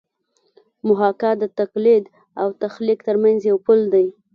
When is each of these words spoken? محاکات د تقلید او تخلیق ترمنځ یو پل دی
محاکات 0.89 1.35
د 1.39 1.45
تقلید 1.59 2.03
او 2.41 2.47
تخلیق 2.63 2.99
ترمنځ 3.07 3.39
یو 3.49 3.57
پل 3.65 3.79
دی 3.93 4.07